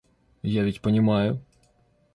[0.41, 1.39] Я ведь понимаю.